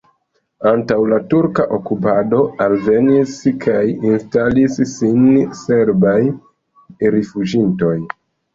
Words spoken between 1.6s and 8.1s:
okupado alvenis kaj instalis sin serbaj rifuĝintoj.